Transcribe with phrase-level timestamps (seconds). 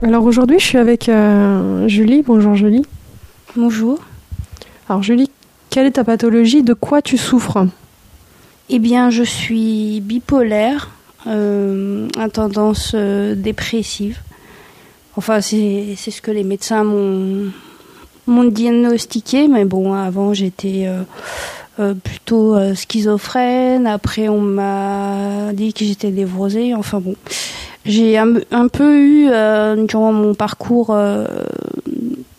[0.00, 2.22] Alors aujourd'hui, je suis avec euh, Julie.
[2.22, 2.86] Bonjour Julie.
[3.56, 3.98] Bonjour.
[4.88, 5.28] Alors Julie,
[5.70, 6.62] quelle est ta pathologie?
[6.62, 7.66] De quoi tu souffres?
[8.68, 10.90] Eh bien, je suis bipolaire,
[11.26, 14.18] euh, à tendance euh, dépressive.
[15.16, 20.88] Enfin, c'est ce que les médecins m'ont diagnostiqué, mais bon, avant j'étais
[22.04, 23.88] plutôt schizophrène.
[23.88, 26.72] Après, on m'a dit que j'étais névrosée.
[26.72, 27.16] Enfin bon,
[27.84, 31.26] j'ai un, un peu eu euh, durant mon parcours euh,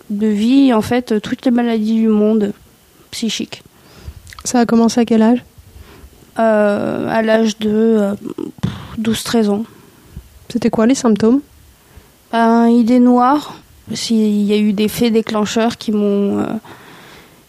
[0.10, 2.54] de vie, en fait, toutes les maladies du monde
[3.12, 3.64] psychique.
[4.44, 5.44] Ça a commencé à quel âge?
[6.38, 8.14] Euh, à l'âge de euh,
[9.02, 9.64] 12-13 ans.
[10.50, 11.42] C'était quoi les symptômes?
[12.32, 13.56] Un idée noire.
[14.10, 16.46] Il y a eu des faits déclencheurs qui m'ont,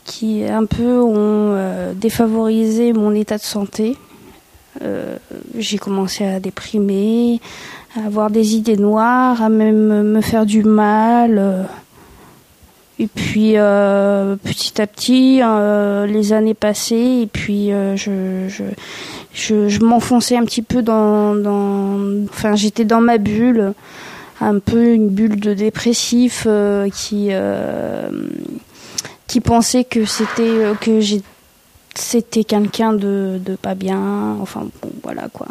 [0.05, 3.99] qui un peu ont défavorisé mon état de santé.
[4.83, 5.17] Euh,
[5.59, 7.41] j'ai commencé à déprimer,
[7.97, 11.67] à avoir des idées noires, à même me faire du mal.
[13.01, 18.47] Et puis euh, petit à petit, euh, les années passaient et puis euh, je,
[19.33, 23.73] je, je, m'enfonçais un petit peu dans, dans enfin j'étais dans ma bulle,
[24.43, 26.47] un peu une bulle de dépressif
[26.93, 27.31] qui
[29.27, 31.23] qui pensait que c'était que j'ai
[31.95, 35.49] c'était quelqu'un de, de pas bien, enfin bon voilà quoi.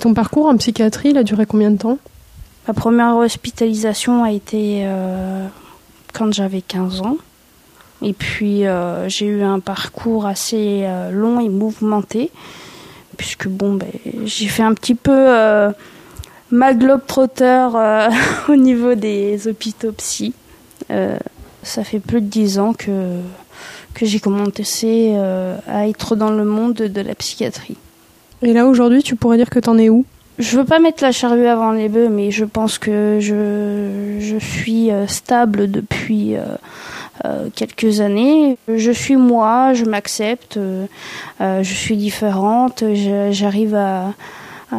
[0.00, 1.98] Ton parcours en psychiatrie, il a duré combien de temps?
[2.66, 5.46] Ma première hospitalisation a été euh,
[6.12, 7.16] quand j'avais 15 ans.
[8.02, 12.30] Et puis euh, j'ai eu un parcours assez euh, long et mouvementé,
[13.16, 13.88] puisque bon, ben,
[14.24, 15.28] j'ai fait un petit peu
[16.50, 17.76] ma globe-trotteur
[18.48, 19.94] au niveau des hôpitaux
[21.62, 23.20] ça fait plus de 10 ans que,
[24.02, 25.16] j'ai commencé
[25.68, 27.76] à être dans le monde de la psychiatrie.
[28.44, 30.04] Et là aujourd'hui, tu pourrais dire que t'en es où?
[30.38, 34.36] Je veux pas mettre la charrue avant les bœufs, mais je pense que je, je
[34.36, 36.42] suis euh, stable depuis euh,
[37.24, 38.58] euh, quelques années.
[38.68, 40.86] Je suis moi, je m'accepte, euh,
[41.40, 42.82] euh, je suis différente,
[43.30, 44.12] j'arrive à,
[44.72, 44.76] à,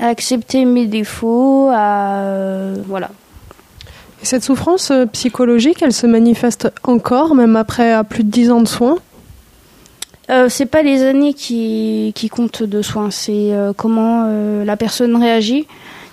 [0.00, 3.10] à accepter mes défauts, à voilà.
[4.22, 8.60] Et cette souffrance psychologique, elle se manifeste encore, même après à plus de 10 ans
[8.60, 8.98] de soins?
[10.30, 14.76] Euh, c'est pas les années qui, qui comptent de soins, c'est euh, comment euh, la
[14.76, 15.66] personne réagit.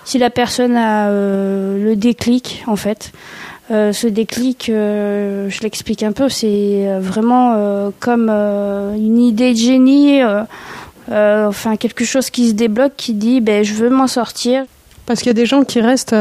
[0.03, 3.11] Si la personne a le déclic, en fait,
[3.69, 10.21] ce déclic, je l'explique un peu, c'est vraiment comme une idée de génie,
[11.07, 14.65] enfin quelque chose qui se débloque, qui dit, ben je veux m'en sortir.
[15.05, 16.15] Parce qu'il y a des gens qui restent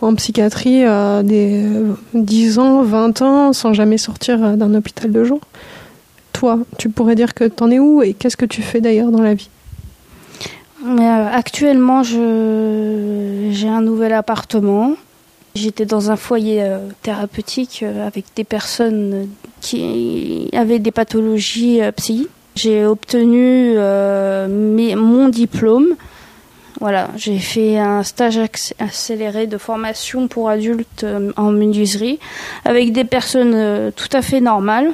[0.00, 5.40] en psychiatrie des euh, 10 ans, 20 ans, sans jamais sortir d'un hôpital de jour.
[6.78, 9.34] Tu pourrais dire que t'en es où et qu'est-ce que tu fais d'ailleurs dans la
[9.34, 9.48] vie?
[10.86, 14.92] Euh, actuellement, j'ai un nouvel appartement.
[15.54, 19.28] J'étais dans un foyer euh, thérapeutique euh, avec des personnes
[19.60, 22.28] qui avaient des pathologies psy.
[22.56, 25.94] J'ai obtenu mon diplôme.
[26.80, 31.06] Voilà, j'ai fait un stage acc- accéléré de formation pour adultes
[31.36, 32.18] en menuiserie
[32.64, 34.92] avec des personnes tout à fait normales.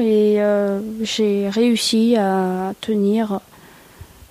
[0.00, 3.40] Et euh, j'ai réussi à tenir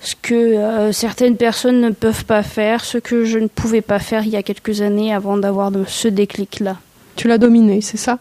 [0.00, 4.00] ce que euh, certaines personnes ne peuvent pas faire, ce que je ne pouvais pas
[4.00, 6.76] faire il y a quelques années avant d'avoir ce déclic-là.
[7.14, 8.18] Tu l'as dominé, c'est ça?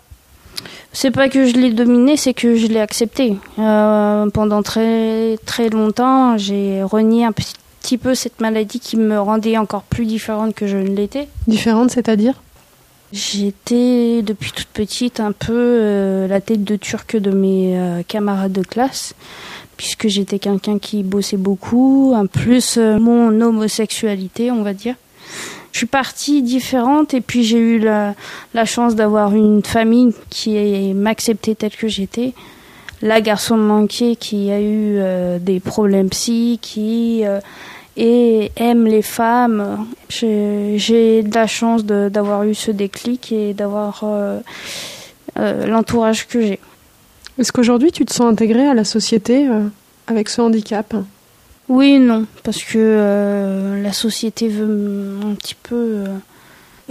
[0.93, 3.37] C'est pas que je l'ai dominé, c'est que je l'ai accepté.
[3.57, 9.57] Euh, pendant très très longtemps, j'ai renié un petit peu cette maladie qui me rendait
[9.57, 11.29] encore plus différente que je ne l'étais.
[11.47, 12.41] Différente, c'est-à-dire?
[13.11, 18.53] J'étais depuis toute petite un peu euh, la tête de turc de mes euh, camarades
[18.53, 19.13] de classe,
[19.75, 24.95] puisque j'étais quelqu'un qui bossait beaucoup, en plus euh, mon homosexualité, on va dire.
[25.71, 28.13] Je suis partie différente et puis j'ai eu la,
[28.53, 32.33] la chance d'avoir une famille qui m'acceptait telle que j'étais.
[33.01, 37.39] La garçon manqué qui a eu euh, des problèmes psy, qui euh,
[37.97, 39.87] et aime les femmes.
[40.09, 44.39] J'ai de la chance d'avoir eu ce déclic et d'avoir euh,
[45.37, 46.59] euh, l'entourage que j'ai.
[47.37, 49.67] Est-ce qu'aujourd'hui tu te sens intégré à la société euh,
[50.07, 50.93] avec ce handicap?
[51.69, 56.03] Oui et non, parce que la société veut un petit peu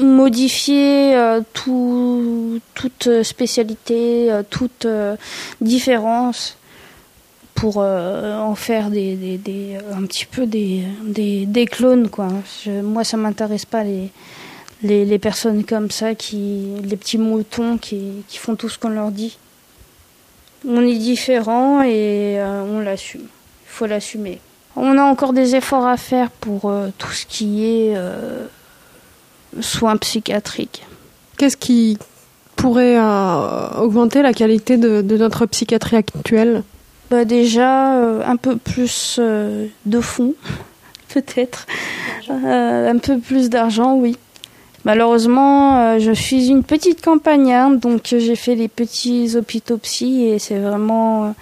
[0.00, 5.16] modifier euh, tout, toute spécialité, euh, toute euh,
[5.60, 6.56] différence
[7.60, 9.38] pour euh, en faire des,
[9.94, 12.08] un petit peu des, des, des clones.
[12.08, 12.28] Quoi.
[12.82, 14.10] Moi, ça m'intéresse pas les,
[14.82, 18.88] les, les personnes comme ça, qui, les petits moutons qui, qui font tout ce qu'on
[18.88, 19.36] leur dit.
[20.66, 23.20] On est différent et euh, on l'assume.
[23.20, 24.40] Il faut l'assumer.
[24.74, 27.94] On a encore des efforts à faire pour euh, tout ce qui est
[29.60, 30.82] soins psychiatriques.
[31.36, 31.98] Qu'est-ce qui
[32.56, 32.98] pourrait
[33.78, 36.62] augmenter la qualité de, notre psychiatrie actuelle?
[37.10, 40.34] Bah Déjà, un peu plus de fonds,
[41.14, 41.66] peut-être.
[42.28, 44.16] un peu plus d'argent, oui.
[44.84, 49.36] Malheureusement, euh, je suis une petite campagnarde, donc j'ai fait les petits
[49.82, 51.34] psy et c'est vraiment.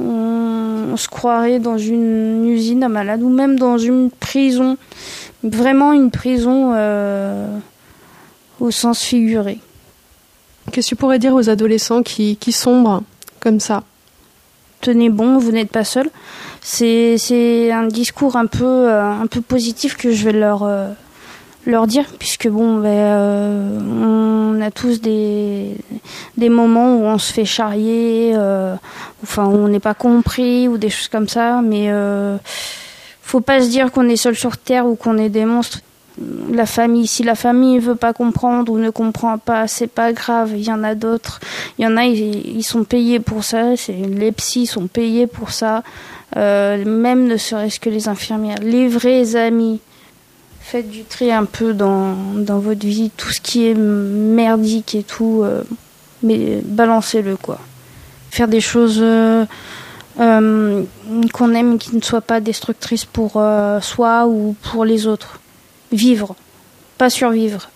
[0.00, 4.76] Euh, on, se croirait dans une usine à malades ou même dans une prison.
[5.42, 7.58] Vraiment une prison euh,
[8.60, 9.58] au sens figuré.
[10.70, 13.02] Qu'est-ce que tu pourrais dire aux adolescents qui, qui sombrent
[13.40, 13.84] comme ça?
[14.82, 16.10] Tenez bon, vous n'êtes pas seul.
[16.60, 20.68] C'est un discours un peu, un peu positif que je vais leur
[21.66, 25.76] leur dire, puisque bon, ben, euh, on a tous des,
[26.36, 28.74] des moments où on se fait charrier, euh,
[29.22, 32.36] enfin, où on n'est pas compris, ou des choses comme ça, mais euh,
[33.22, 35.80] faut pas se dire qu'on est seul sur Terre ou qu'on est des monstres.
[36.50, 40.52] La famille, si la famille veut pas comprendre ou ne comprend pas, c'est pas grave.
[40.54, 41.40] Il y en a d'autres.
[41.78, 43.74] Il y en a, ils, sont payés pour ça.
[43.88, 45.82] Les psys sont payés pour ça.
[46.36, 49.80] même ne serait-ce que les infirmières, les vrais amis
[50.62, 55.42] faites du tri un peu dans, votre vie, tout ce qui est merdique et tout,
[55.44, 55.62] euh,
[56.22, 57.58] mais balancez-le quoi.
[58.30, 59.44] Faire des choses euh,
[60.18, 60.82] euh,
[61.34, 63.32] qu'on aime, qui ne soient pas destructrices pour
[63.82, 65.40] soi ou pour les autres.
[65.92, 66.34] Vivre,
[66.96, 67.71] pas survivre.